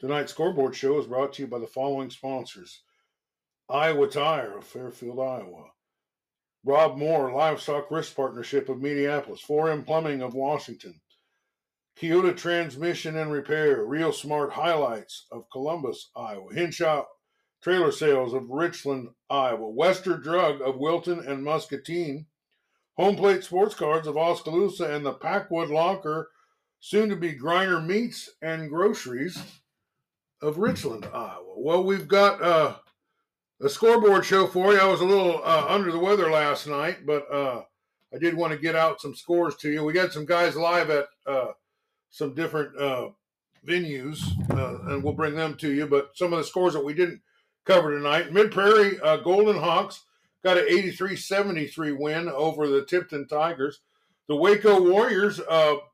[0.00, 2.82] Tonight's scoreboard show is brought to you by the following sponsors
[3.68, 5.72] Iowa Tire of Fairfield, Iowa.
[6.64, 9.42] Rob Moore, Livestock Risk Partnership of Minneapolis.
[9.42, 11.00] 4M Plumbing of Washington.
[12.00, 13.84] Keota Transmission and Repair.
[13.84, 16.54] Real Smart Highlights of Columbus, Iowa.
[16.54, 17.04] Hinshaw
[17.60, 19.68] Trailer Sales of Richland, Iowa.
[19.68, 22.26] Wester Drug of Wilton and Muscatine.
[22.98, 26.30] Home Plate Sports Cards of Oskaloosa and the Packwood Locker,
[26.78, 29.42] soon to be Griner Meats and Groceries
[30.40, 31.54] of Richland, Iowa.
[31.56, 32.76] Well, we've got uh,
[33.60, 34.78] a scoreboard show for you.
[34.78, 37.62] I was a little uh, under the weather last night, but uh,
[38.14, 39.84] I did want to get out some scores to you.
[39.84, 41.52] We got some guys live at uh,
[42.10, 43.10] some different uh,
[43.66, 44.20] venues,
[44.50, 45.86] uh, and we'll bring them to you.
[45.86, 47.20] But some of the scores that we didn't
[47.64, 50.04] cover tonight Mid Prairie uh, Golden Hawks
[50.42, 53.80] got an 83 73 win over the Tipton Tigers.
[54.28, 55.40] The Waco Warriors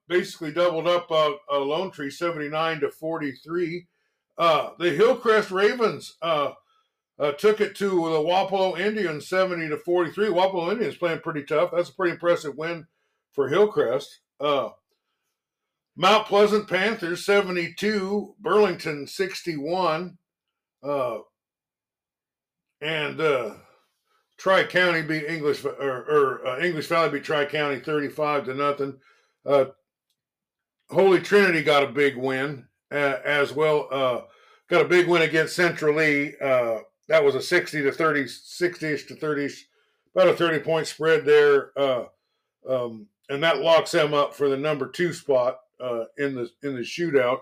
[0.08, 3.86] basically doubled up uh, Lone Tree 79 to 43.
[4.36, 10.28] The Hillcrest Ravens uh, took it to the Wapello Indians 70 to 43.
[10.28, 11.70] Wapello Indians playing pretty tough.
[11.72, 12.86] That's a pretty impressive win
[13.32, 14.20] for Hillcrest.
[14.40, 14.70] Uh,
[15.96, 20.18] Mount Pleasant Panthers 72, Burlington 61.
[20.82, 21.18] Uh,
[22.80, 23.54] and uh,
[24.36, 28.98] Tri County beat English or, or uh, English Valley beat Tri County 35 to nothing.
[29.46, 29.66] Uh,
[30.90, 33.88] Holy Trinity got a big win uh, as well.
[33.90, 34.20] Uh,
[34.68, 36.34] got a big win against Central Lee.
[36.40, 36.78] Uh,
[37.08, 39.50] that was a 60 to 30, 60ish to 30,
[40.14, 41.78] about a 30 point spread there.
[41.78, 42.04] Uh,
[42.68, 45.60] um, and that locks them up for the number two spot
[46.18, 47.40] in the in the shootout.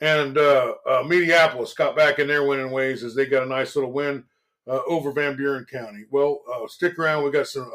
[0.00, 3.74] And uh, uh Mediapolis got back in their winning ways as they got a nice
[3.74, 4.24] little win
[4.68, 6.04] uh, over Van Buren County.
[6.10, 7.24] Well, stick around.
[7.24, 7.70] We got some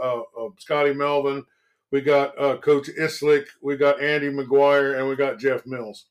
[0.57, 1.44] Scotty Melvin,
[1.91, 6.05] we got Coach Eslick, we got Andy McGuire, and we got Jeff Mills.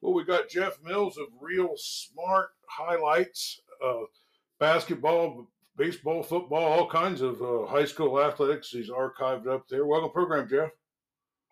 [0.00, 4.02] Well, we got Jeff Mills of Real Smart Highlights uh,
[4.58, 8.70] basketball, baseball, football, all kinds of uh, high school athletics.
[8.70, 9.86] He's archived up there.
[9.86, 10.70] Welcome, program, Jeff.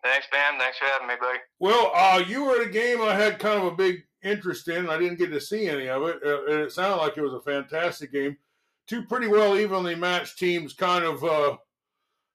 [0.03, 0.57] Thanks, man.
[0.57, 1.39] Thanks for having me, buddy.
[1.59, 4.89] Well, uh, you were at a game I had kind of a big interest in.
[4.89, 7.33] I didn't get to see any of it, uh, and it sounded like it was
[7.33, 8.37] a fantastic game.
[8.87, 11.57] Two pretty well evenly matched teams, kind of, uh,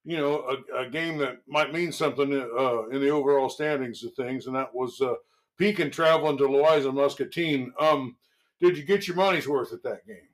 [0.05, 0.45] you know,
[0.75, 4.55] a, a, game that might mean something uh, in the overall standings of things, and
[4.55, 5.15] that was uh,
[5.59, 7.73] Pekin traveling to Louisa Muscatine.
[7.79, 8.17] Um,
[8.61, 10.29] did you get your money's worth at that game?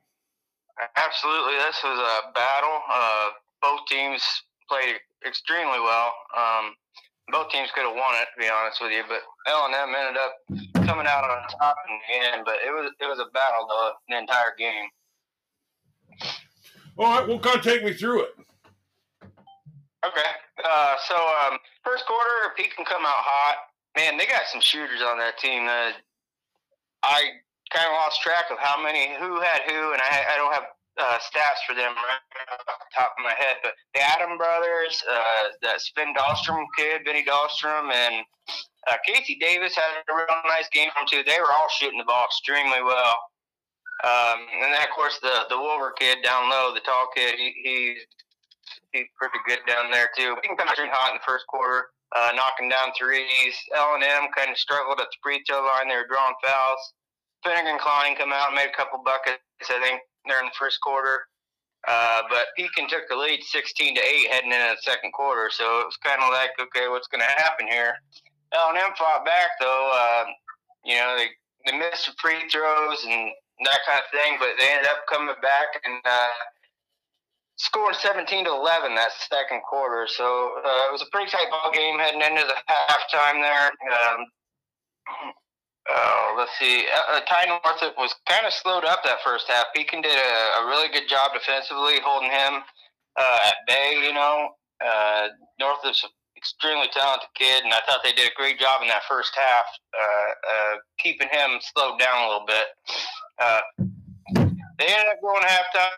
[0.97, 1.53] Absolutely.
[1.55, 2.79] This was a battle.
[2.89, 3.29] Uh,
[3.61, 4.23] both teams
[4.67, 4.95] played
[5.27, 6.13] extremely well.
[6.35, 6.73] Um,
[7.29, 9.93] both teams could have won it, to be honest with you, but L and M
[9.95, 12.41] ended up coming out on top in the end.
[12.45, 14.89] But it was it was a battle the, the entire game.
[16.97, 18.35] All right, well, kind of take me through it.
[20.03, 20.31] Okay,
[20.65, 23.70] uh, so um, first quarter, Pekin come out hot.
[23.97, 25.67] Man, they got some shooters on that team.
[25.67, 25.91] Uh,
[27.03, 27.43] I
[27.73, 30.63] kind of lost track of how many, who had who, and I, I don't have
[30.99, 33.57] uh, stats for them right off the top of my head.
[33.63, 38.23] But the Adam brothers, uh, that Sven Dahlstrom kid, Benny Dahlstrom, and
[38.87, 41.23] uh, Casey Davis had a real nice game from too.
[41.25, 43.15] They were all shooting the ball extremely well.
[44.03, 47.53] Um, and then of course the the Wolver kid down low, the tall kid, he,
[47.63, 47.99] he's
[48.91, 50.35] he's pretty good down there too.
[50.41, 53.55] He can come out hot in the first quarter, uh, knocking down threes.
[53.75, 55.87] L and M kind of struggled at the free throw line.
[55.87, 56.93] They were drawing fouls.
[57.43, 61.25] Finnegan Klein come out and made a couple buckets, I think, during the first quarter.
[61.87, 65.49] Uh, but Pekin took the lead 16 to 8 heading into the second quarter.
[65.49, 67.95] So it was kind of like, okay, what's going to happen here?
[68.53, 69.89] L&M fought back, though.
[69.89, 70.25] Uh,
[70.85, 71.29] you know, they,
[71.65, 73.31] they missed some free throws and
[73.65, 76.33] that kind of thing, but they ended up coming back and uh,
[77.57, 80.07] scoring 17 to 11 that second quarter.
[80.07, 80.25] So
[80.63, 83.67] uh, it was a pretty tight ball game heading into the halftime there.
[83.67, 84.19] Um,
[85.89, 86.85] uh, let's see.
[86.87, 89.65] Uh, uh Ty Northup was kind of slowed up that first half.
[89.75, 92.61] Pekin did a, a really good job defensively, holding him
[93.17, 93.99] uh, at bay.
[94.05, 94.49] You know,
[94.83, 95.27] uh,
[95.59, 99.03] Northup's an extremely talented kid, and I thought they did a great job in that
[99.09, 99.65] first half,
[100.99, 102.67] keeping him slowed down a little bit.
[104.81, 105.93] They ended up going halftime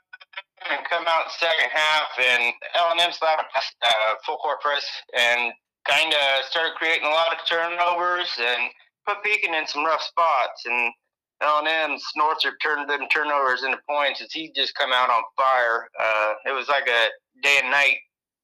[0.72, 3.44] and come out second half, and L and M slapped
[3.84, 4.86] uh, full court press
[5.18, 5.54] and
[5.88, 8.70] kind of started creating a lot of turnovers and
[9.06, 10.94] put Pekin in some rough spots, and
[11.42, 15.90] L&M Northrop turned them turnovers into points as he just come out on fire.
[16.00, 17.08] Uh, it was like a
[17.42, 17.98] day and night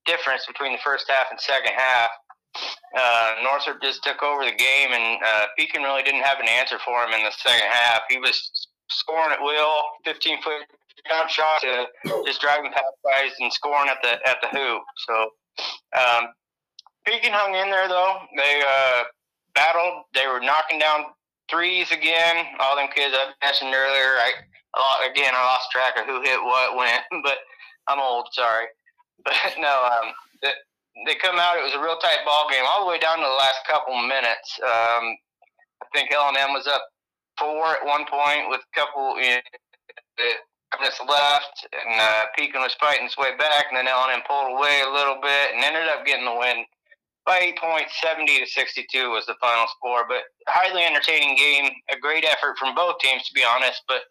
[0.06, 2.10] difference between the first half and second half.
[2.98, 6.78] Uh, Northrop just took over the game, and uh, Pekin really didn't have an answer
[6.84, 8.02] for him in the second half.
[8.10, 10.64] He was scoring at will, 15 foot
[11.08, 11.88] jump shot to
[12.26, 14.84] just driving past guys and scoring at the at the hoop.
[15.08, 15.16] So
[15.98, 16.30] um,
[17.06, 18.20] Pekin hung in there though.
[18.36, 19.04] They uh,
[19.56, 20.06] battled.
[20.14, 21.06] They were knocking down
[21.50, 22.46] threes again.
[22.60, 24.20] All them kids I mentioned earlier.
[24.20, 24.32] I
[25.10, 27.38] again I lost track of who hit what when, but
[27.88, 28.28] I'm old.
[28.32, 28.66] Sorry,
[29.24, 29.74] but no.
[29.86, 30.50] Um, the,
[31.08, 31.58] they come out.
[31.58, 33.96] It was a real tight ball game all the way down to the last couple
[34.02, 34.60] minutes.
[34.62, 35.16] Um,
[35.82, 36.84] I think L and M was up
[37.40, 40.36] four at one point with a couple you know,
[40.78, 44.28] minutes left, and uh, Pekin was fighting his way back, and then L and M
[44.28, 46.66] pulled away a little bit and ended up getting the win
[47.26, 47.98] by eight points.
[48.02, 51.72] Seventy to sixty-two was the final score, but highly entertaining game.
[51.90, 53.82] A great effort from both teams, to be honest.
[53.88, 54.06] But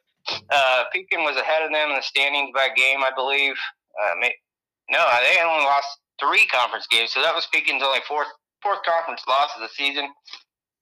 [0.50, 3.54] uh, Pekin was ahead of them in the standings by game, I believe.
[3.94, 4.28] Uh,
[4.90, 5.86] no, they only lost
[6.18, 7.12] three conference games.
[7.12, 8.28] So that was Pekin's only fourth
[8.62, 10.10] fourth conference loss of the season.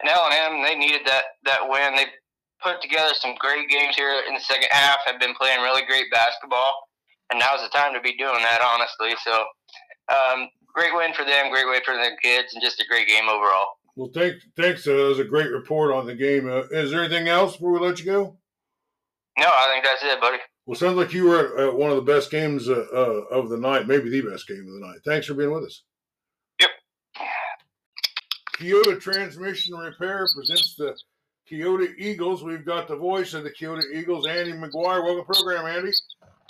[0.00, 1.96] And L and M they needed that that win.
[1.96, 2.06] They
[2.62, 4.98] put together some great games here in the second half.
[5.06, 6.88] Have been playing really great basketball,
[7.30, 8.60] and now's the time to be doing that.
[8.60, 9.44] Honestly, so
[10.08, 11.50] um, great win for them.
[11.50, 13.66] Great win for the kids, and just a great game overall.
[13.96, 14.44] Well, thanks.
[14.56, 14.86] Thanks.
[14.86, 16.48] Uh, that was a great report on the game.
[16.48, 18.36] Uh, is there anything else before we let you go?
[19.38, 20.38] No, I think that's it, buddy.
[20.66, 23.56] Well, sounds like you were at, one of the best games uh, uh, of the
[23.56, 24.98] night, maybe the best game of the night.
[25.04, 25.82] Thanks for being with us.
[26.60, 26.70] Yep.
[28.54, 30.96] Keota Transmission Repair presents the
[31.50, 32.42] Keota Eagles.
[32.42, 35.04] We've got the voice of the Keota Eagles, Andy McGuire.
[35.04, 35.92] Welcome to the program, Andy.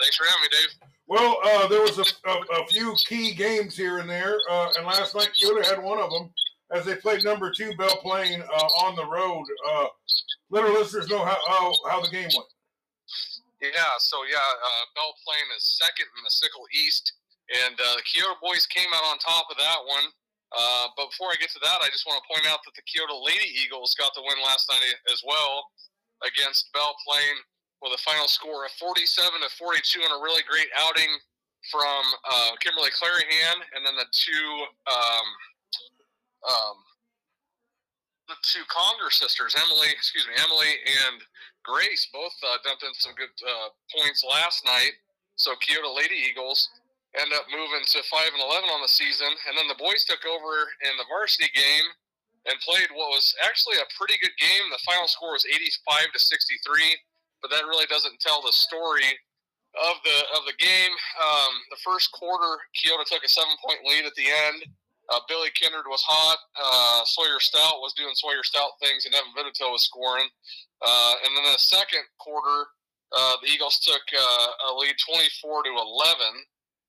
[0.00, 0.88] Thanks for having me, Dave.
[1.08, 4.86] Well, uh, there was a, a, a, few key games here and there, uh, and
[4.86, 6.30] last night Keota had one of them
[6.72, 9.44] as they played number two Belle Plaine uh, on the road.
[9.70, 9.86] Uh,
[10.50, 12.50] let our listeners know how, how, how the game went.
[13.62, 17.12] Yeah, so yeah, uh, Belle Plaine is second in the Sickle East,
[17.64, 20.10] and uh, the Keota boys came out on top of that one.
[20.54, 22.86] Uh, but before I get to that, I just want to point out that the
[22.86, 25.66] Keota Lady Eagles got the win last night as well
[26.22, 27.40] against Belle Plaine
[27.82, 29.04] with a final score of 47
[29.42, 31.10] to 42 and a really great outing
[31.70, 34.46] from uh, Kimberly Clarihan, and then the two
[34.86, 35.26] um,
[36.46, 36.76] um,
[38.28, 40.70] the two Conger sisters, Emily, excuse me, Emily
[41.06, 41.22] and
[41.62, 44.98] Grace, both uh, dumped in some good uh, points last night.
[45.36, 46.70] So Keota Lady Eagles
[47.20, 50.24] end up moving to five and eleven on the season, and then the boys took
[50.24, 50.52] over
[50.84, 51.88] in the varsity game
[52.46, 54.64] and played what was actually a pretty good game.
[54.70, 56.92] The final score was eighty-five to sixty-three,
[57.40, 59.08] but that really doesn't tell the story
[59.76, 60.94] of the of the game.
[61.20, 64.64] Um, the first quarter, Keota took a seven-point lead at the end.
[65.08, 66.38] Uh, Billy Kindred was hot.
[66.58, 70.26] Uh, Sawyer Stout was doing Sawyer Stout things, and Evan Vitito was scoring.
[70.82, 72.66] Uh, and then the second quarter,
[73.14, 76.42] uh, the Eagles took uh, a lead 24 to 11.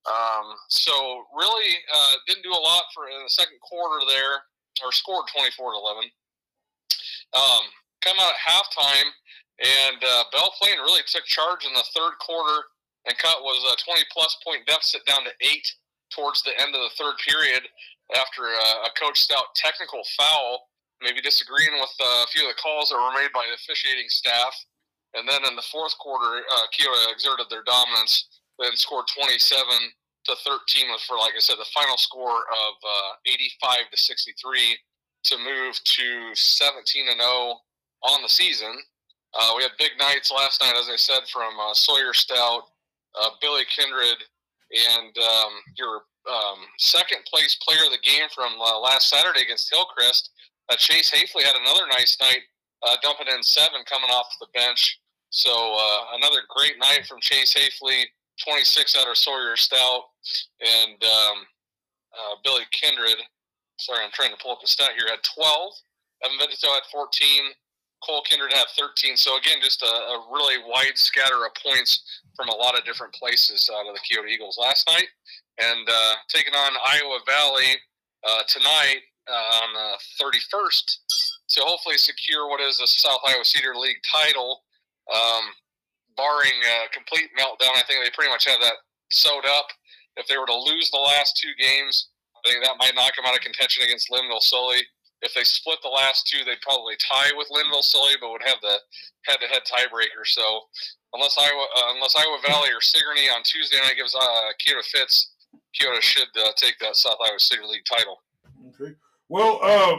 [0.07, 4.48] Um, so really uh, didn't do a lot for in the second quarter there,
[4.83, 6.07] or scored 24 to 11.
[7.36, 7.63] Um,
[8.00, 9.09] come out at halftime,
[9.59, 10.00] and
[10.31, 12.71] Belle Plaine really took charge in the third quarter
[13.07, 15.65] and cut was a 20 plus point deficit down to eight
[16.12, 17.63] towards the end of the third period
[18.15, 20.68] after a, a coach stout technical foul,
[21.01, 24.07] maybe disagreeing with uh, a few of the calls that were made by the officiating
[24.07, 24.53] staff.
[25.15, 26.68] And then in the fourth quarter, uh,
[27.12, 29.65] exerted their dominance, then scored 27
[30.25, 34.77] to 13 for, like I said, the final score of uh, 85 to 63
[35.24, 37.59] to move to 17 and 0
[38.04, 38.75] on the season.
[39.38, 42.63] Uh, we had big nights last night, as I said, from uh, Sawyer Stout,
[43.19, 44.24] uh, Billy Kindred,
[44.71, 49.71] and um, your um, second place player of the game from uh, last Saturday against
[49.71, 50.31] Hillcrest.
[50.69, 52.42] Uh, Chase Hafley had another nice night,
[53.01, 55.00] dumping in seven coming off the bench.
[55.30, 55.77] So
[56.13, 58.03] another great night from Chase Hafley,
[58.44, 60.03] 26 out of Sawyer Stout,
[60.62, 61.38] and um,
[62.13, 63.17] uh, Billy Kindred.
[63.79, 65.08] Sorry, I'm trying to pull up the stat here.
[65.10, 65.74] Had 12.
[66.25, 67.53] Evan Vitito had 14.
[68.03, 69.17] Cole Kindred had 13.
[69.17, 73.13] So again, just a, a, really wide scatter of points from a lot of different
[73.13, 75.08] places out of the Keota Eagles last night
[75.58, 77.74] and uh, taking on Iowa Valley
[78.27, 80.98] uh, tonight uh, on the 31st
[81.50, 84.62] to hopefully secure what is a South Iowa Cedar League title.
[85.13, 85.44] Um,
[86.17, 89.69] barring a complete meltdown, I think they pretty much have that sewed up.
[90.17, 93.25] If they were to lose the last two games, I think that might knock them
[93.25, 94.81] out of contention against Lynnville Sully.
[95.21, 98.57] If they split the last two, they'd probably tie with Lynnville Sully, but would have
[98.62, 98.77] the
[99.25, 100.25] head-to-head tiebreaker.
[100.25, 100.41] So,
[101.13, 105.33] unless Iowa, uh, unless Iowa Valley or Sigourney on Tuesday night gives uh, Keota fits,
[105.74, 108.21] Keota should uh, take that South Iowa Cedar League title.
[108.69, 108.93] Okay.
[109.29, 109.97] Well, uh,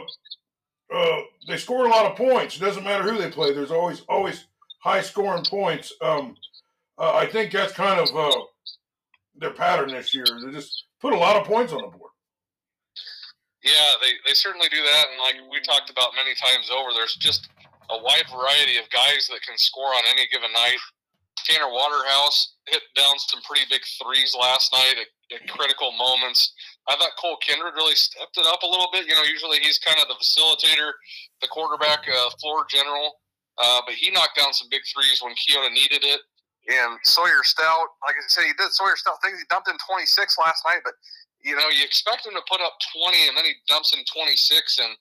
[0.93, 2.55] uh, they scored a lot of points.
[2.55, 3.53] It doesn't matter who they play.
[3.53, 4.45] There's always always
[4.79, 5.93] high scoring points.
[6.01, 6.35] Um,
[6.97, 8.41] uh, I think that's kind of uh,
[9.35, 10.25] their pattern this year.
[10.25, 12.11] They just put a lot of points on the board.
[13.63, 15.05] Yeah, they, they certainly do that.
[15.11, 17.49] And like we talked about many times over, there's just
[17.89, 20.79] a wide variety of guys that can score on any given night.
[21.45, 26.53] Tanner Waterhouse hit down some pretty big threes last night at critical moments.
[26.87, 29.07] I thought Cole Kindred really stepped it up a little bit.
[29.07, 30.91] You know, usually he's kind of the facilitator,
[31.41, 33.19] the quarterback, uh, floor general,
[33.59, 36.21] uh, but he knocked down some big threes when Keota needed it.
[36.69, 39.39] And Sawyer Stout, like I said, he did Sawyer Stout things.
[39.39, 40.07] He dumped in 26
[40.39, 40.93] last night, but
[41.41, 44.35] you know, you expect him to put up 20 and then he dumps in 26
[44.79, 44.91] and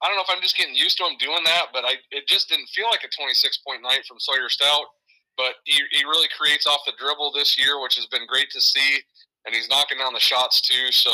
[0.00, 2.30] I don't know if I'm just getting used to him doing that, but I it
[2.30, 3.34] just didn't feel like a 26
[3.66, 4.86] point night from Sawyer Stout.
[5.36, 8.60] But he, he really creates off the dribble this year, which has been great to
[8.60, 8.98] see.
[9.46, 10.90] And he's knocking down the shots too.
[10.90, 11.10] So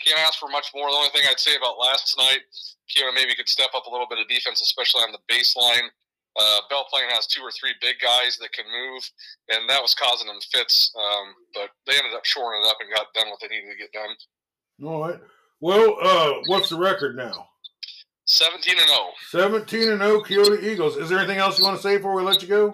[0.00, 0.88] can't ask for much more.
[0.88, 2.40] The only thing I'd say about last night,
[2.88, 5.88] Keota maybe could step up a little bit of defense, especially on the baseline.
[6.38, 9.02] Uh, Belle Plaine has two or three big guys that can move,
[9.48, 10.92] and that was causing them fits.
[10.96, 13.78] Um, but they ended up shoring it up and got done what they needed to
[13.78, 14.12] get done.
[14.84, 15.20] All right.
[15.60, 17.48] Well, uh, what's the record now?
[18.26, 19.00] 17 and 0.
[19.30, 20.96] 17 and 0 Keota Eagles.
[20.96, 22.72] Is there anything else you want to say before we let you go?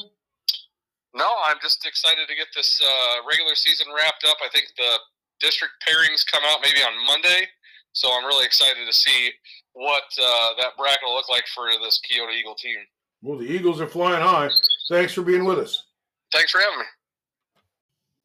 [1.14, 4.38] No, I'm just excited to get this uh, regular season wrapped up.
[4.42, 4.96] I think the
[5.40, 7.46] district pairings come out maybe on Monday,
[7.92, 9.30] so I'm really excited to see
[9.74, 12.80] what uh, that bracket will look like for this Keota Eagle team.
[13.22, 14.50] Well, the Eagles are flying high.
[14.88, 15.86] Thanks for being with us.
[16.32, 16.84] Thanks for having me.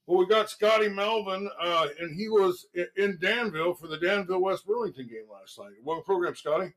[0.08, 4.66] Well, we got Scotty Melvin, uh, and he was in Danville for the Danville West
[4.66, 5.74] Burlington game last night.
[5.84, 6.74] What program, Scotty?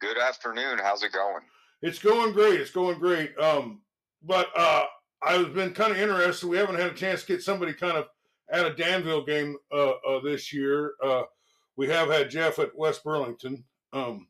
[0.00, 0.78] Good afternoon.
[0.82, 1.42] How's it going?
[1.80, 2.60] It's going great.
[2.60, 3.38] It's going great.
[3.38, 3.82] Um,
[4.22, 4.84] but uh,
[5.22, 6.48] I've been kind of interested.
[6.48, 8.06] We haven't had a chance to get somebody kind of
[8.50, 10.94] at a Danville game uh, uh, this year.
[11.02, 11.22] Uh,
[11.76, 13.64] we have had Jeff at West Burlington.
[13.92, 14.26] Um,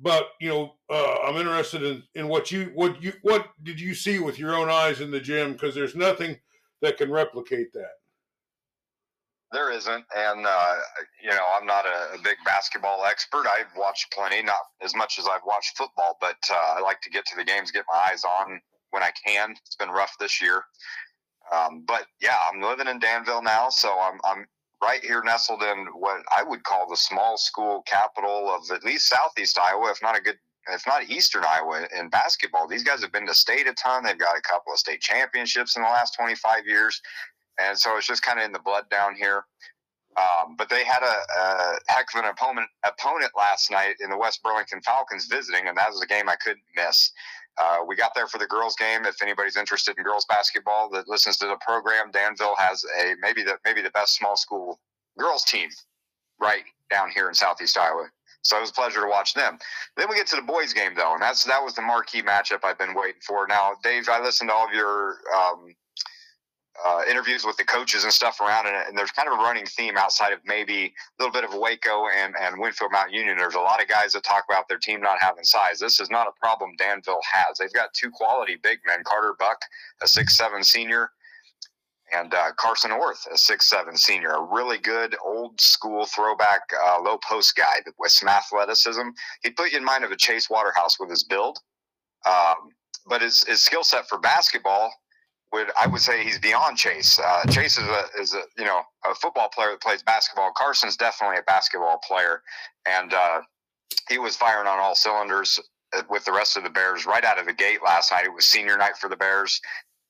[0.00, 3.94] but you know, uh, I'm interested in, in what you what you what did you
[3.94, 5.52] see with your own eyes in the gym?
[5.52, 6.36] Because there's nothing
[6.82, 7.92] that can replicate that.
[9.52, 10.74] There isn't, and uh,
[11.22, 13.46] you know, I'm not a, a, big basketball expert.
[13.48, 17.10] I've watched plenty, not as much as I've watched football, but uh, I like to
[17.10, 19.56] get to the games, get my eyes on when I can.
[19.66, 20.62] It's been rough this year,
[21.52, 24.46] um, but yeah, I'm living in Danville now, so I'm I'm
[24.82, 29.08] right here nestled in what I would call the small school capital of at least
[29.08, 30.38] southeast Iowa, if not a good
[30.72, 32.68] if not Eastern Iowa in basketball.
[32.68, 34.04] These guys have been to state a ton.
[34.04, 37.00] They've got a couple of state championships in the last 25 years
[37.60, 39.44] and so it's just kind of in the blood down here.
[40.16, 44.18] Um, but they had a, a, heck of an opponent opponent last night in the
[44.18, 47.12] West Burlington Falcons visiting, and that was a game I couldn't miss.
[47.60, 49.04] Uh, we got there for the girls' game.
[49.04, 53.42] If anybody's interested in girls basketball that listens to the program, Danville has a maybe
[53.42, 54.80] the maybe the best small school
[55.18, 55.68] girls team
[56.40, 58.06] right down here in Southeast Iowa.
[58.42, 59.58] So it was a pleasure to watch them.
[59.98, 62.64] Then we get to the boys' game though, and that's that was the marquee matchup
[62.64, 63.46] I've been waiting for.
[63.46, 65.74] Now, Dave, I listened to all of your um,
[66.86, 69.66] uh, interviews with the coaches and stuff around it, and there's kind of a running
[69.66, 73.36] theme outside of maybe a little bit of Waco and, and Winfield Mount Union.
[73.36, 75.78] There's a lot of guys that talk about their team not having size.
[75.78, 77.58] This is not a problem Danville has.
[77.58, 79.58] They've got two quality big men, Carter Buck,
[80.02, 81.10] a six-seven senior,
[82.12, 87.18] and uh, Carson Orth, a six-seven senior, a really good old school throwback uh, low
[87.18, 89.08] post guy with some athleticism.
[89.42, 91.58] He'd put you in mind of a Chase Waterhouse with his build.
[92.26, 92.70] Um,
[93.06, 94.92] but his, his skill set for basketball
[95.52, 97.18] would I would say he's beyond Chase.
[97.18, 100.52] Uh, Chase is a is a you know a football player that plays basketball.
[100.56, 102.42] Carson's definitely a basketball player,
[102.86, 103.40] and uh,
[104.08, 105.58] he was firing on all cylinders
[105.96, 108.24] uh, with the rest of the Bears right out of the gate last night.
[108.24, 109.60] It was senior night for the Bears.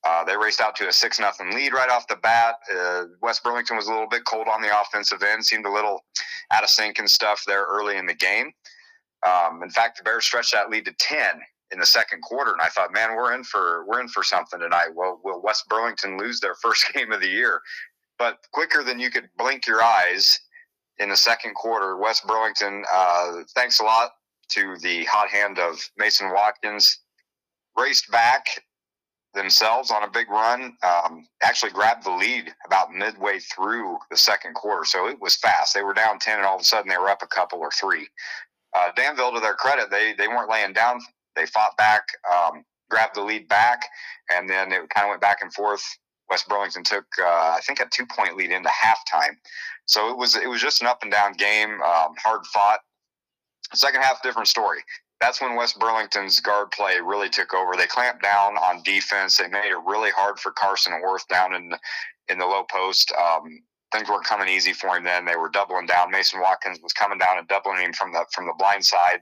[0.06, 2.56] Uh, they raced out to a six nothing lead right off the bat.
[2.74, 6.04] Uh, West Burlington was a little bit cold on the offensive end, seemed a little
[6.52, 8.50] out of sync and stuff there early in the game.
[9.26, 12.60] Um, in fact, the Bears stretched that lead to ten in the second quarter, and
[12.60, 14.88] I thought, man, we're in for we're in for something tonight.
[14.94, 17.60] Well, will West Burlington lose their first game of the year?
[18.18, 20.38] But quicker than you could blink your eyes
[20.98, 24.10] in the second quarter, West Burlington, uh, thanks a lot
[24.50, 26.98] to the hot hand of Mason Watkins,
[27.78, 28.44] raced back
[29.32, 30.76] themselves on a big run.
[30.82, 35.72] Um, actually grabbed the lead about midway through the second quarter, so it was fast.
[35.72, 37.70] They were down ten, and all of a sudden they were up a couple or
[37.70, 38.08] three.
[38.76, 41.00] Uh, Danville, to their credit, they they weren't laying down
[41.36, 43.82] they fought back, um, grabbed the lead back,
[44.32, 45.82] and then it kind of went back and forth.
[46.30, 49.34] West Burlington took, uh, I think, a two point lead into halftime.
[49.86, 52.80] So it was it was just an up and down game, um, hard fought.
[53.74, 54.78] Second half, different story.
[55.20, 57.76] That's when West Burlington's guard play really took over.
[57.76, 59.36] They clamped down on defense.
[59.36, 61.72] They made it really hard for Carson Orth down in
[62.28, 63.12] in the low post.
[63.12, 65.24] Um, things weren't coming easy for him then.
[65.24, 66.10] They were doubling down.
[66.10, 69.20] Mason Watkins was coming down and doubling him from the from the blind side.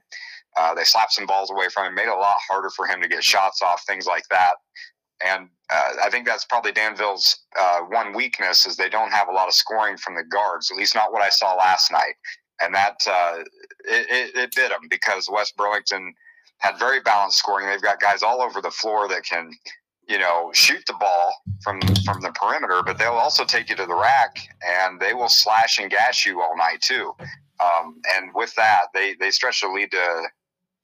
[0.57, 3.00] Uh, they slapped some balls away from him, made it a lot harder for him
[3.00, 4.55] to get shots off, things like that.
[5.25, 9.33] And uh, I think that's probably Danville's uh, one weakness is they don't have a
[9.33, 12.14] lot of scoring from the guards, at least not what I saw last night.
[12.61, 13.38] And that uh,
[13.85, 16.14] it, it, it bit them because West Burlington
[16.59, 17.69] had very balanced scoring.
[17.69, 19.50] They've got guys all over the floor that can
[20.09, 23.87] you know, shoot the ball from from the perimeter, but they'll also take you to
[23.87, 27.12] the rack and they will slash and gash you all night too.
[27.61, 30.23] Um, and with that, they they stretch the lead to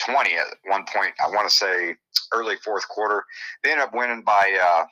[0.01, 1.13] 20 at one point.
[1.23, 1.97] I want to say
[2.33, 3.25] early fourth quarter.
[3.63, 4.85] They ended up winning by uh,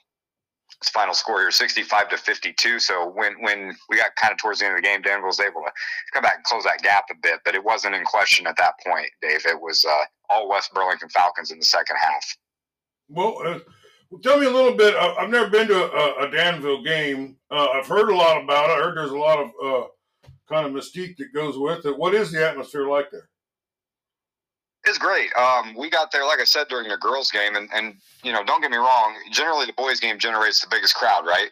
[0.90, 2.78] final score here, 65 to 52.
[2.78, 5.40] So when when we got kind of towards the end of the game, Denver was
[5.40, 5.72] able to
[6.12, 8.74] come back and close that gap a bit, but it wasn't in question at that
[8.86, 9.44] point, Dave.
[9.46, 12.36] It was uh, all West Burlington Falcons in the second half.
[13.08, 13.58] Well, uh,
[14.22, 14.94] tell me a little bit.
[14.94, 17.36] I've never been to a, a Danville game.
[17.50, 18.74] Uh, I've heard a lot about it.
[18.74, 19.86] I heard there's a lot of uh,
[20.48, 21.96] kind of mystique that goes with it.
[21.96, 23.28] What is the atmosphere like there?
[24.84, 25.32] It's great.
[25.34, 28.42] Um, we got there, like I said, during the girls' game, and, and you know,
[28.42, 29.14] don't get me wrong.
[29.30, 31.50] Generally, the boys' game generates the biggest crowd, right?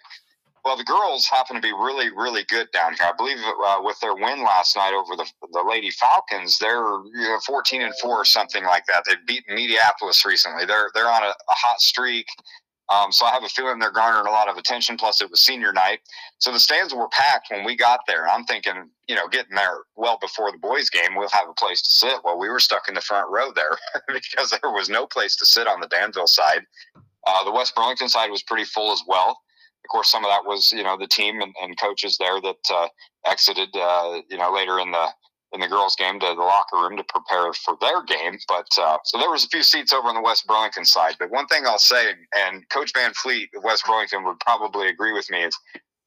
[0.64, 3.06] Well, the girls happen to be really, really good down here.
[3.06, 6.84] I believe uh, with their win last night over the the Lady Falcons, they're
[7.14, 9.04] you know, 14 and four or something like that.
[9.06, 10.66] They've beaten Mediapolis recently.
[10.66, 12.26] They're they're on a, a hot streak.
[12.90, 14.96] Um, so I have a feeling they're garnering a lot of attention.
[14.96, 16.00] Plus, it was senior night,
[16.38, 18.28] so the stands were packed when we got there.
[18.28, 21.82] I'm thinking, you know, getting there well before the boys' game, we'll have a place
[21.82, 22.20] to sit.
[22.24, 23.78] Well, we were stuck in the front row there
[24.08, 26.62] because there was no place to sit on the Danville side.
[27.26, 29.40] Uh, the West Burlington side was pretty full as well.
[29.84, 32.70] Of course, some of that was, you know, the team and, and coaches there that
[32.72, 32.88] uh,
[33.26, 35.08] exited, uh, you know, later in the
[35.52, 38.38] in the girls' game to the locker room to prepare for their game.
[38.48, 41.16] But uh, so there was a few seats over on the West Burlington side.
[41.18, 45.12] But one thing I'll say, and Coach Van Fleet of West Burlington would probably agree
[45.12, 45.58] with me, is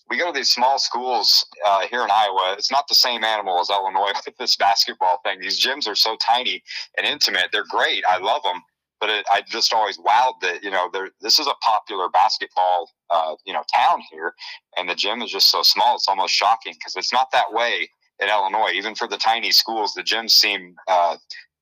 [0.10, 2.56] we go to these small schools uh, here in Iowa.
[2.58, 5.40] It's not the same animal as Illinois with this basketball thing.
[5.42, 6.64] These gyms are so tiny
[6.98, 7.50] and intimate.
[7.52, 8.04] They're great.
[8.10, 8.62] I love them.
[9.02, 13.36] But it, I just always wowed that you know this is a popular basketball uh,
[13.46, 14.34] you know town here,
[14.78, 15.96] and the gym is just so small.
[15.96, 17.90] It's almost shocking because it's not that way
[18.24, 18.72] in Illinois.
[18.74, 21.18] Even for the tiny schools, the gyms seem uh,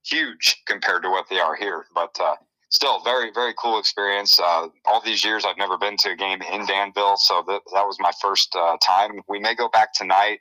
[0.06, 1.86] huge compared to what they are here.
[1.94, 2.36] But uh,
[2.70, 4.40] still, very very cool experience.
[4.40, 7.86] Uh, all these years, I've never been to a game in Danville, so that that
[7.86, 9.22] was my first uh, time.
[9.28, 10.40] We may go back tonight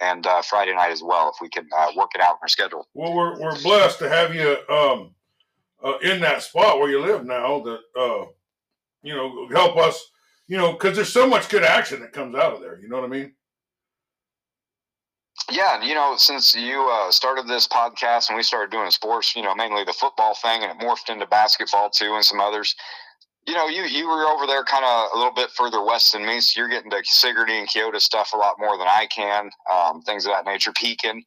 [0.00, 2.48] and uh, Friday night as well if we can uh, work it out in our
[2.48, 2.86] schedule.
[2.94, 5.14] Well, we're we're blessed to have you um,
[6.02, 7.60] in that spot where you live now.
[7.60, 8.28] That
[9.02, 10.00] you know help us.
[10.46, 12.78] You know, because there's so much good action that comes out of there.
[12.78, 13.32] You know what I mean?
[15.50, 19.42] Yeah, you know, since you uh, started this podcast and we started doing sports, you
[19.42, 22.74] know, mainly the football thing, and it morphed into basketball too, and some others.
[23.46, 26.24] You know, you you were over there kind of a little bit further west than
[26.24, 29.50] me, so you're getting to Sigourney and Keota stuff a lot more than I can,
[29.70, 31.22] um, things of that nature, Pekin,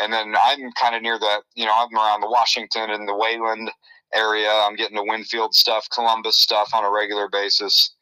[0.00, 3.14] and then I'm kind of near the, you know, I'm around the Washington and the
[3.14, 3.70] Wayland
[4.14, 4.50] area.
[4.50, 7.94] I'm getting the Winfield stuff, Columbus stuff on a regular basis,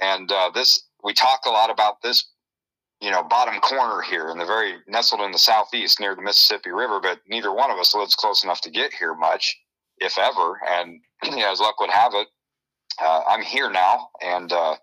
[0.00, 2.24] and uh, this we talk a lot about this
[3.00, 6.70] you know, bottom corner here in the very nestled in the southeast near the Mississippi
[6.70, 9.56] River, but neither one of us lives close enough to get here much,
[9.98, 10.60] if ever.
[10.68, 12.28] And you know, as luck would have it,
[13.00, 14.74] uh, I'm here now, and uh,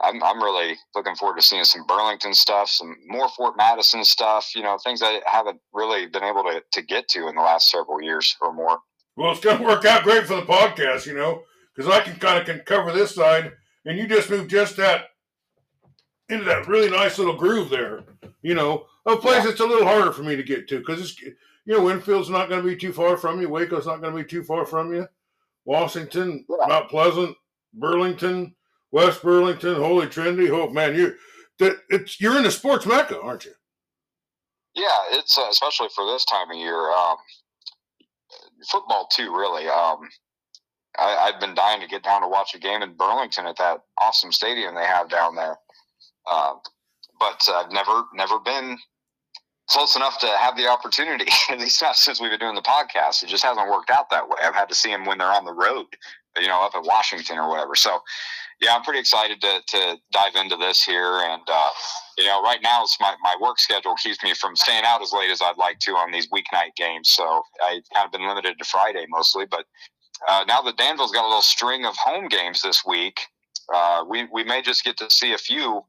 [0.00, 4.50] I'm I'm really looking forward to seeing some Burlington stuff, some more Fort Madison stuff.
[4.54, 7.70] You know, things I haven't really been able to to get to in the last
[7.70, 8.78] several years or more.
[9.16, 11.42] Well, it's going to work out great for the podcast, you know,
[11.74, 13.52] because I can kind of can cover this side,
[13.84, 15.09] and you just moved just that
[16.30, 18.04] into that really nice little groove there.
[18.42, 21.20] You know, a place that's a little harder for me to get to because it's
[21.20, 21.34] you
[21.66, 23.48] know Winfield's not going to be too far from you.
[23.48, 25.06] Waco's not going to be too far from you.
[25.64, 26.66] Washington, yeah.
[26.66, 27.36] Mount Pleasant,
[27.74, 28.54] Burlington,
[28.92, 30.48] West Burlington, Holy Trinity.
[30.48, 31.14] Hope, man, you
[31.58, 33.52] that it's you're in the sports mecca, aren't you?
[34.74, 36.90] Yeah, it's uh, especially for this time of year.
[36.90, 37.16] Um,
[38.70, 39.68] football too, really.
[39.68, 40.08] Um,
[40.98, 43.82] I, have been dying to get down to watch a game in Burlington at that
[44.00, 45.56] awesome stadium they have down there.
[46.30, 46.54] Uh,
[47.18, 48.78] but I've never never been
[49.70, 51.26] close enough to have the opportunity.
[51.48, 53.22] At least not since we've been doing the podcast.
[53.22, 54.36] It just hasn't worked out that way.
[54.42, 55.86] I've had to see them when they're on the road,
[56.38, 57.76] you know, up at Washington or whatever.
[57.76, 58.00] So,
[58.60, 61.20] yeah, I'm pretty excited to, to dive into this here.
[61.24, 61.68] And, uh,
[62.18, 65.12] you know, right now it's my, my work schedule keeps me from staying out as
[65.12, 67.08] late as I'd like to on these weeknight games.
[67.10, 69.46] So I've kind of been limited to Friday mostly.
[69.48, 69.66] But
[70.28, 73.20] uh, now that Danville's got a little string of home games this week,
[73.72, 75.84] uh, we, we may just get to see a few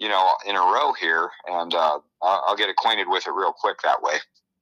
[0.00, 3.80] you know, in a row here, and uh, I'll get acquainted with it real quick
[3.82, 4.14] that way.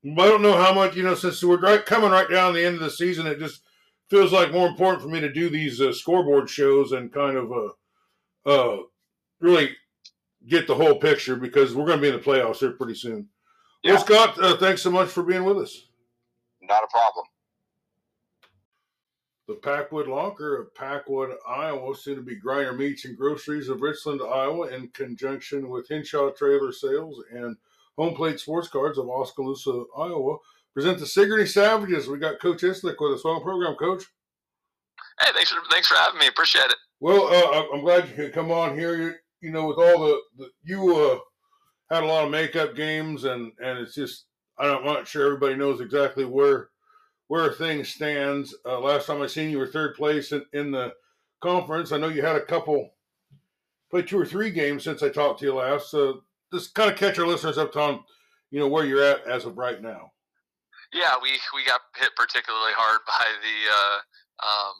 [0.04, 2.74] I don't know how much, you know, since we're right, coming right down the end
[2.74, 3.62] of the season, it just
[4.10, 7.52] feels like more important for me to do these uh, scoreboard shows and kind of
[7.52, 8.82] uh, uh,
[9.40, 9.70] really
[10.48, 13.28] get the whole picture because we're going to be in the playoffs here pretty soon.
[13.82, 13.94] Yeah.
[13.94, 15.86] Well, Scott, uh, thanks so much for being with us.
[16.62, 17.26] Not a problem.
[19.48, 24.20] The Packwood Locker of Packwood, Iowa, soon to be Griner Meats and Groceries of Richland,
[24.20, 27.56] Iowa, in conjunction with Henshaw Trailer Sales and
[27.96, 30.36] Home Plate Sports Cards of Oskaloosa, Iowa,
[30.74, 32.08] present the Sigourney Savages.
[32.08, 34.04] We got Coach Eslick with us on the program, Coach.
[35.20, 36.26] Hey, thanks for thanks for having me.
[36.26, 36.76] Appreciate it.
[37.00, 38.96] Well, uh, I'm glad you could come on here.
[38.96, 41.18] You, you know, with all the, the you uh,
[41.90, 44.26] had a lot of makeup games, and and it's just
[44.58, 46.68] I'm not sure everybody knows exactly where
[47.28, 48.54] where things stands.
[48.66, 50.92] Uh, last time I seen you were third place in, in the
[51.40, 51.92] conference.
[51.92, 52.90] I know you had a couple,
[53.90, 55.90] played two or three games since I talked to you last.
[55.90, 58.00] So just kind of catch our listeners up on,
[58.50, 60.10] you know, where you're at as of right now.
[60.92, 63.98] Yeah, we we got hit particularly hard by the uh,
[64.40, 64.76] um,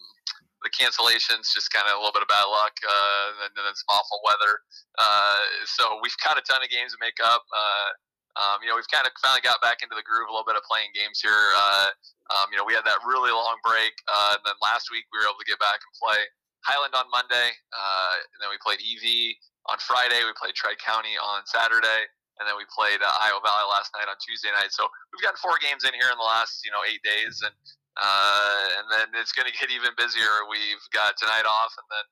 [0.65, 3.93] the cancellations, just kind of a little bit of bad luck, uh, and, then some
[3.93, 4.57] awful weather.
[4.97, 7.45] Uh, so we've got a ton of games to make up.
[7.53, 7.89] Uh,
[8.37, 10.59] um, you know, we've kind of finally got back into the groove a little bit
[10.59, 11.55] of playing games here.
[11.57, 11.89] Uh,
[12.35, 15.19] um, you know, we had that really long break, uh, and then last week we
[15.19, 16.21] were able to get back and play
[16.67, 19.33] Highland on Monday, uh, and then we played EV
[19.73, 20.21] on Friday.
[20.27, 22.05] We played Tri County on Saturday,
[22.39, 24.71] and then we played uh, Iowa Valley last night on Tuesday night.
[24.77, 27.55] So we've gotten four games in here in the last you know eight days, and
[27.99, 30.47] uh, and then it's going to get even busier.
[30.47, 32.07] We've got tonight off, and then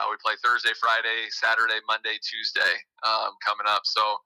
[0.00, 3.84] uh, we play Thursday, Friday, Saturday, Monday, Tuesday um, coming up.
[3.84, 4.18] So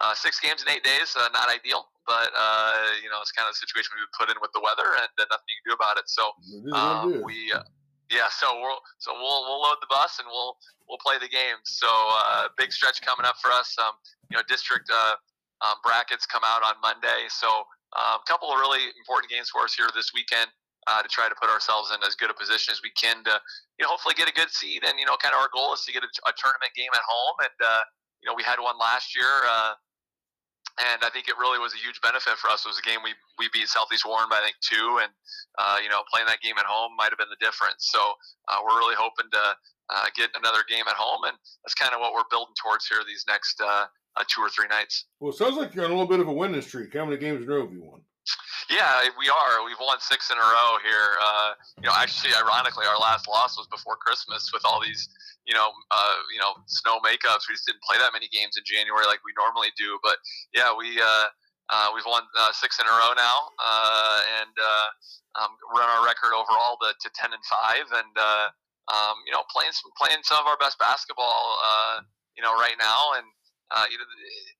[0.00, 3.48] uh, six games in eight days, uh, not ideal, but uh, you know it's kind
[3.48, 5.76] of the situation we would put in with the weather, and nothing you can do
[5.76, 6.04] about it.
[6.06, 6.36] So
[6.76, 7.64] um, we, uh,
[8.12, 11.56] yeah, so we'll so we'll we'll load the bus and we'll we'll play the game.
[11.64, 13.72] So uh, big stretch coming up for us.
[13.80, 13.96] Um,
[14.28, 15.16] you know, district uh,
[15.64, 17.48] um, brackets come out on Monday, so
[17.96, 20.52] a um, couple of really important games for us here this weekend.
[20.86, 23.34] Uh, to try to put ourselves in as good a position as we can to,
[23.74, 24.86] you know, hopefully get a good seed.
[24.86, 27.02] And you know, kind of our goal is to get a, a tournament game at
[27.02, 27.42] home.
[27.42, 27.82] And uh,
[28.22, 29.26] you know, we had one last year.
[29.50, 29.74] Uh,
[30.76, 32.64] and I think it really was a huge benefit for us.
[32.64, 35.10] It was a game we, we beat Southeast Warren by I think two, and
[35.56, 37.88] uh, you know playing that game at home might have been the difference.
[37.88, 38.00] So
[38.48, 39.44] uh, we're really hoping to
[39.88, 43.00] uh, get another game at home, and that's kind of what we're building towards here
[43.06, 45.08] these next uh, uh, two or three nights.
[45.20, 46.92] Well, it sounds like you're on a little bit of a winning streak.
[46.92, 48.00] How many games in a row have you won?
[48.66, 49.62] Yeah, we are.
[49.62, 51.14] We've won six in a row here.
[51.22, 55.06] Uh, you know, actually, ironically, our last loss was before Christmas with all these,
[55.46, 57.46] you know, uh, you know, snow makeups.
[57.46, 60.02] We just didn't play that many games in January like we normally do.
[60.02, 60.18] But
[60.50, 61.26] yeah, we uh,
[61.70, 64.54] uh, we've won uh, six in a row now, uh, and
[65.38, 68.14] um, run our record overall to, to ten and five, and
[68.90, 71.54] um, you know, playing some, playing some of our best basketball,
[72.34, 73.26] you know, right now, and
[73.74, 74.06] uh, you know,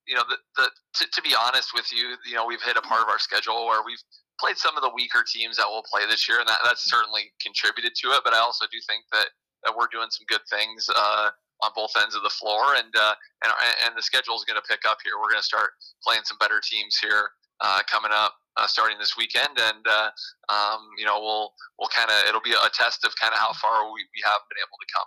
[0.06, 0.66] you know, the, the
[0.98, 3.66] to, to, be honest with you, you know, we've hit a part of our schedule
[3.66, 4.02] where we've
[4.40, 7.30] played some of the weaker teams that we'll play this year, and that, that's certainly
[7.40, 8.20] contributed to it.
[8.24, 9.30] But I also do think that
[9.64, 11.30] that we're doing some good things uh,
[11.62, 13.14] on both ends of the floor, and uh,
[13.46, 13.52] and
[13.86, 15.14] and the schedule is going to pick up here.
[15.22, 15.70] We're going to start
[16.02, 18.34] playing some better teams here uh, coming up.
[18.56, 20.08] Uh, starting this weekend, and uh,
[20.48, 23.52] um, you know we'll we'll kind of it'll be a test of kind of how
[23.52, 25.04] far we, we have been able to come.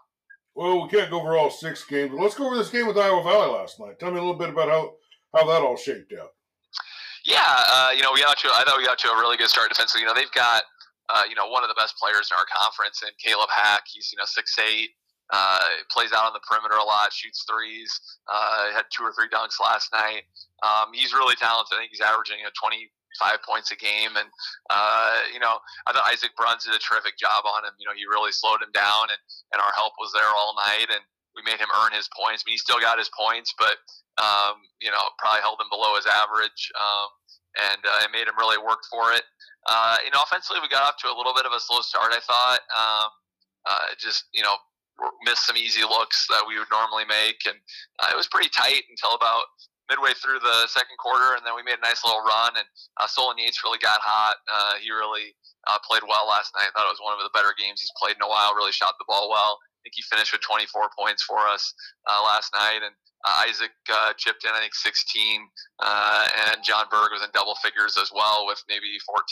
[0.59, 2.99] Well, we can't go over all six games, but let's go over this game with
[2.99, 3.95] Iowa Valley last night.
[3.95, 4.91] Tell me a little bit about how,
[5.31, 6.35] how that all shaped out.
[7.23, 8.51] Yeah, uh, you know, we got to.
[8.51, 10.03] I thought we got to a really good start defensively.
[10.03, 10.67] You know, they've got
[11.07, 13.87] uh, you know one of the best players in our conference, and Caleb Hack.
[13.87, 14.99] He's you know six eight.
[15.31, 17.95] Uh, plays out on the perimeter a lot, shoots threes.
[18.27, 20.27] Uh, had two or three dunks last night.
[20.59, 21.79] Um, he's really talented.
[21.79, 24.15] I think he's averaging a 20 five points a game.
[24.15, 24.31] And,
[24.71, 27.75] uh, you know, I thought Isaac Bruns did a terrific job on him.
[27.77, 30.87] You know, he really slowed him down, and, and our help was there all night.
[30.87, 31.03] And
[31.35, 32.41] we made him earn his points.
[32.41, 33.77] I mean, he still got his points, but,
[34.17, 36.71] um, you know, probably held him below his average.
[36.79, 37.09] Um,
[37.69, 39.23] and uh, it made him really work for it.
[39.67, 42.15] Uh, you know, offensively, we got off to a little bit of a slow start,
[42.15, 42.63] I thought.
[42.71, 43.09] Um,
[43.67, 44.55] uh, just, you know,
[45.23, 47.43] missed some easy looks that we would normally make.
[47.45, 47.57] And
[47.99, 49.45] uh, it was pretty tight until about
[49.89, 52.53] midway through the second quarter, and then we made a nice little run.
[52.55, 52.67] And
[53.01, 54.37] uh, Solon Yates really got hot.
[54.45, 55.33] Uh, he really
[55.67, 56.69] uh, played well last night.
[56.69, 58.53] I thought it was one of the better games he's played in a while.
[58.53, 59.57] Really shot the ball well.
[59.57, 61.73] I think he finished with 24 points for us
[62.05, 62.93] uh, last night, and
[63.25, 65.47] uh, Isaac uh, chipped in I think 16,
[65.79, 69.23] uh, and John Berg was in double figures as well with maybe 14.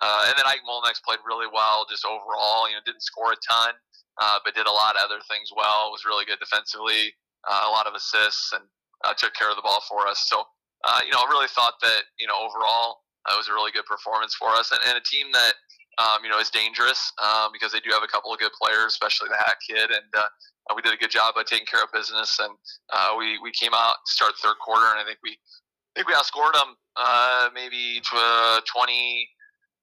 [0.00, 2.68] Uh, and then Ike Molnex played really well, just overall.
[2.68, 3.72] You know, didn't score a ton,
[4.20, 5.92] uh, but did a lot of other things well.
[5.92, 7.12] Was really good defensively,
[7.48, 8.64] uh, a lot of assists, and
[9.04, 10.26] uh, took care of the ball for us.
[10.28, 10.44] So,
[10.84, 13.72] uh, you know, I really thought that, you know, overall, uh, it was a really
[13.72, 15.54] good performance for us and, and a team that,
[15.98, 18.92] um, you know, is dangerous um, because they do have a couple of good players,
[18.92, 19.90] especially the Hack kid.
[19.90, 22.38] And uh, we did a good job of taking care of business.
[22.38, 22.52] And
[22.92, 26.08] uh, we, we came out, to start third quarter, and I think we, I think
[26.08, 29.28] we outscored them uh, maybe to, uh, 20,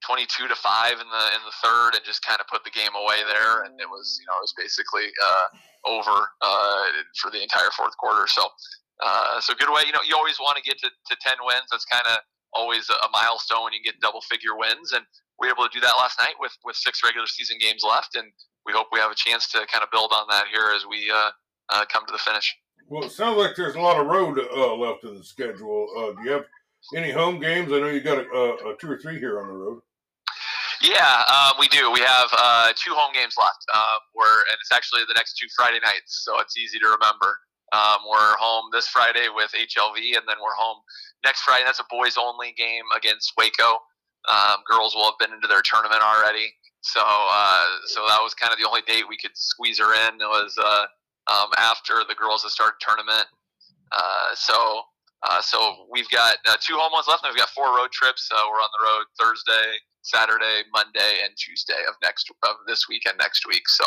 [0.06, 2.92] 22 to 5 in the in the third and just kind of put the game
[2.92, 5.48] away there and it was you know it was basically uh,
[5.88, 6.84] over uh,
[7.16, 8.44] for the entire fourth quarter so
[9.04, 9.84] uh, so good way.
[9.86, 11.68] You know, you always want to get to, to ten wins.
[11.72, 12.18] That's kind of
[12.54, 15.04] always a milestone when you get double figure wins, and
[15.40, 18.16] we were able to do that last night with with six regular season games left,
[18.16, 18.32] and
[18.66, 21.12] we hope we have a chance to kind of build on that here as we
[21.12, 21.32] uh,
[21.70, 22.56] uh, come to the finish.
[22.88, 25.88] Well, it sounds like there's a lot of road uh, left in the schedule.
[25.98, 26.46] Uh, do you have
[26.96, 27.72] any home games?
[27.72, 29.82] I know you got a, a, two or three here on the road.
[30.82, 31.92] Yeah, um, we do.
[31.92, 33.66] We have uh, two home games left.
[33.74, 37.40] Um, we're and it's actually the next two Friday nights, so it's easy to remember.
[37.74, 40.78] Um, we're home this Friday with HLV, and then we're home
[41.26, 41.64] next Friday.
[41.66, 43.82] That's a boys only game against Waco.
[44.30, 48.54] Um, girls will have been into their tournament already, so uh, so that was kind
[48.54, 50.22] of the only date we could squeeze her in.
[50.22, 50.86] It was uh,
[51.34, 53.26] um, after the girls have started tournament.
[53.92, 54.82] Uh, so
[55.24, 58.30] uh, so we've got uh, two home ones left, and we've got four road trips.
[58.30, 63.02] So we're on the road Thursday, Saturday, Monday, and Tuesday of next of this week
[63.10, 63.68] and next week.
[63.68, 63.86] So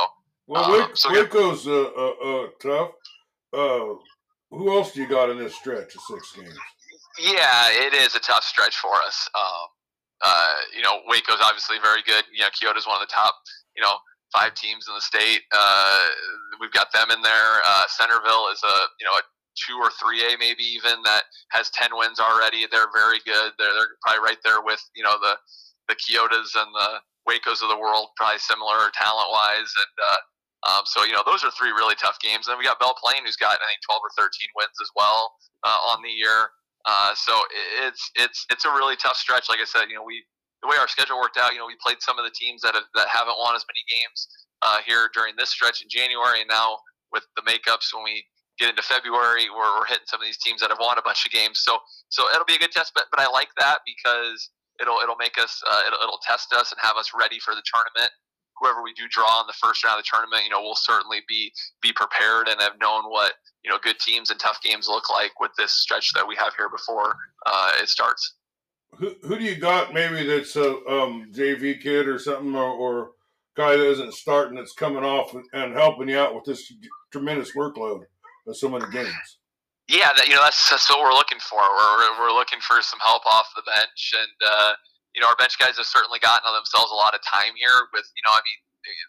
[0.48, 2.90] well, so Waco's uh, tough.
[3.52, 3.94] Uh,
[4.50, 6.56] who else do you got in this stretch of six games?
[7.18, 9.28] Yeah, it is a tough stretch for us.
[9.34, 9.66] Um,
[10.24, 12.24] uh, you know, Waco's obviously very good.
[12.32, 13.34] You know, Keota's one of the top,
[13.76, 13.96] you know,
[14.32, 15.42] five teams in the state.
[15.52, 16.06] Uh,
[16.60, 17.60] we've got them in there.
[17.66, 19.22] Uh, Centerville is a, you know, a
[19.56, 22.66] two or three A maybe even that has ten wins already.
[22.70, 23.52] They're very good.
[23.58, 25.36] They're they're probably right there with you know the
[25.88, 29.72] the Keotas and the Wacos of the world, probably similar talent wise.
[29.76, 30.20] And uh,
[30.66, 32.46] um, so, you know, those are three really tough games.
[32.46, 34.90] And then we got Belle Plaine, who's got, I think, 12 or 13 wins as
[34.98, 35.30] well
[35.62, 36.50] uh, on the year.
[36.86, 37.34] Uh, so
[37.82, 39.50] it's it's it's a really tough stretch.
[39.50, 40.22] Like I said, you know, we
[40.62, 42.74] the way our schedule worked out, you know, we played some of the teams that
[42.74, 44.28] have, that haven't won as many games
[44.62, 46.78] uh, here during this stretch in January, and now
[47.12, 48.24] with the makeups when we
[48.58, 51.26] get into February, we're, we're hitting some of these teams that have won a bunch
[51.26, 51.60] of games.
[51.62, 52.92] So so it'll be a good test.
[52.94, 54.50] But but I like that because
[54.80, 57.62] it'll it'll make us uh, it'll, it'll test us and have us ready for the
[57.66, 58.10] tournament
[58.58, 61.20] whoever we do draw in the first round of the tournament, you know, we'll certainly
[61.28, 65.10] be be prepared and have known what you know good teams and tough games look
[65.10, 67.16] like with this stretch that we have here before
[67.46, 68.34] uh, it starts.
[68.98, 69.92] Who, who do you got?
[69.92, 73.10] Maybe that's a um, JV kid or something, or, or
[73.56, 76.72] guy that isn't starting that's coming off and helping you out with this
[77.12, 78.02] tremendous workload
[78.46, 79.38] of so many games.
[79.88, 81.58] Yeah, that you know that's that's what we're looking for.
[81.58, 84.50] We're we're looking for some help off the bench and.
[84.50, 84.72] Uh,
[85.16, 87.88] you know, our bench guys have certainly gotten on themselves a lot of time here.
[87.96, 88.60] With you know, I mean,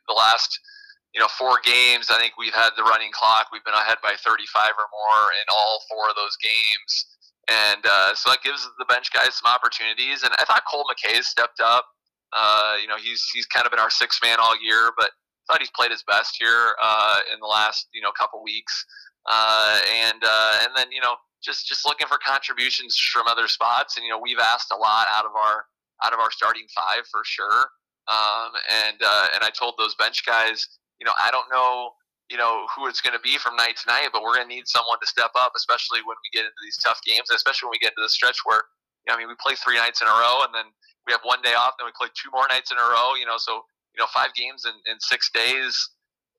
[0.08, 0.56] the last
[1.12, 3.52] you know four games, I think we've had the running clock.
[3.52, 4.40] We've been ahead by 35
[4.80, 6.92] or more in all four of those games,
[7.52, 10.24] and uh, so that gives the bench guys some opportunities.
[10.24, 11.86] And I thought Cole McKay stepped up.
[12.32, 15.44] Uh, you know, he's he's kind of been our sixth man all year, but I
[15.52, 18.74] thought he's played his best here uh, in the last you know couple weeks.
[19.28, 23.98] Uh, and uh, and then you know just just looking for contributions from other spots.
[23.98, 25.68] And you know we've asked a lot out of our
[26.04, 27.70] out of our starting five for sure.
[28.08, 28.56] Um,
[28.88, 30.66] and uh, and I told those bench guys,
[31.00, 31.92] you know, I don't know,
[32.32, 34.54] you know, who it's going to be from night to night, but we're going to
[34.54, 37.76] need someone to step up, especially when we get into these tough games, especially when
[37.76, 38.64] we get into the stretch where,
[39.04, 40.72] you know, I mean, we play three nights in a row, and then
[41.06, 43.20] we have one day off, then we play two more nights in a row.
[43.20, 45.74] You know, so you know, five games in, in six days,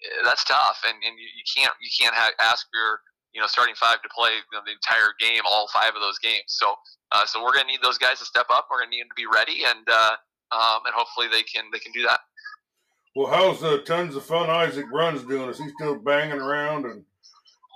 [0.01, 3.75] eh, that's tough, and and you, you can't you can't ask your you know starting
[3.75, 6.49] five to play you know, the entire game, all five of those games.
[6.49, 6.75] So
[7.13, 8.69] uh, so we're going to need those guys to step up.
[8.71, 10.17] We're going to need them to be ready, and uh,
[10.53, 12.21] um, and hopefully they can they can do that.
[13.17, 15.49] Well, how's the tons of fun Isaac Bruns doing?
[15.49, 17.05] Is he still banging around and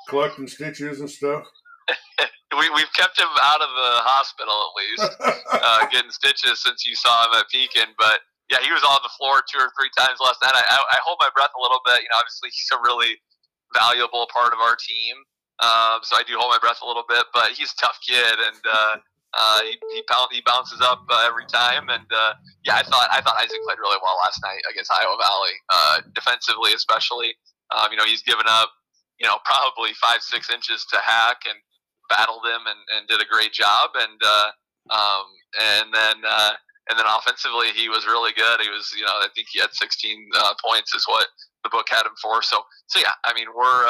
[0.08, 1.42] collecting stitches and stuff?
[2.58, 5.08] we, we've kept him out of the hospital at least,
[5.50, 7.90] uh, getting stitches since you saw him at Pekin.
[7.98, 8.20] But
[8.52, 10.54] yeah, he was on the floor two or three times last night.
[10.54, 12.04] I, I, I hold my breath a little bit.
[12.04, 13.18] You know, obviously he's a really
[13.72, 15.16] valuable part of our team.
[15.62, 18.34] Um, so I do hold my breath a little bit, but he's a tough kid,
[18.34, 18.94] and uh,
[19.30, 20.02] uh, he, he,
[20.34, 22.34] he bounces up uh, every time, and uh,
[22.66, 25.96] yeah, I thought I thought Isaac played really well last night against Iowa Valley, uh,
[26.18, 27.38] defensively especially.
[27.70, 28.74] Um, you know, he's given up,
[29.22, 31.56] you know, probably five six inches to hack and
[32.10, 34.50] battled him and, and did a great job, and uh,
[34.90, 35.26] um,
[35.62, 36.26] and then
[36.90, 38.60] and then offensively he was really good.
[38.60, 41.26] He was, you know, I think he had 16 uh, points is what
[41.62, 42.42] the book had him for.
[42.42, 43.86] So so yeah, I mean we're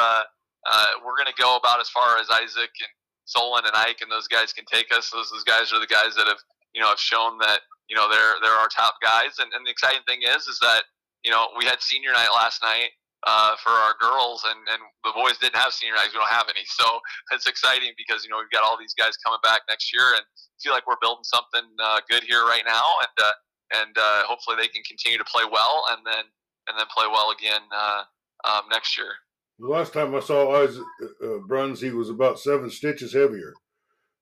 [0.69, 2.93] uh, we're going to go about as far as Isaac and
[3.25, 5.09] Solon and Ike and those guys can take us.
[5.09, 6.39] Those, those guys are the guys that have
[6.73, 9.39] you know have shown that you know they're they're our top guys.
[9.39, 10.83] And, and the exciting thing is is that
[11.23, 12.91] you know we had senior night last night
[13.25, 16.11] uh, for our girls, and, and the boys didn't have senior nights.
[16.11, 16.99] We don't have any, so
[17.31, 20.23] it's exciting because you know we've got all these guys coming back next year, and
[20.61, 23.35] feel like we're building something uh, good here right now, and uh,
[23.83, 26.27] and uh, hopefully they can continue to play well, and then
[26.67, 28.03] and then play well again uh,
[28.47, 29.19] um, next year.
[29.59, 33.53] The last time I saw Isaac uh, uh, Bruns, he was about seven stitches heavier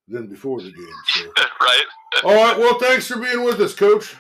[0.07, 0.93] than before the game.
[1.15, 1.21] So.
[1.61, 1.85] right.
[2.23, 2.57] All right.
[2.57, 4.15] Well, thanks for being with us, Coach.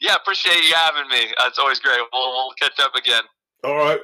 [0.00, 1.32] Yeah, appreciate you having me.
[1.46, 1.98] It's always great.
[2.12, 3.22] We'll, we'll catch up again.
[3.64, 4.00] All right.